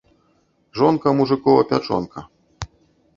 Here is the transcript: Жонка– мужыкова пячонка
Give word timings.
Жонка– 0.77 1.07
мужыкова 1.17 1.61
пячонка 1.69 2.21